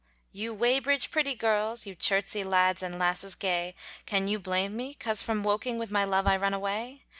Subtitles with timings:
[0.31, 3.75] You Weybridge pretty girls, You Chertsey lads and lasses gay,
[4.07, 7.03] Can you blame me 'cause from Woking With my love I run away?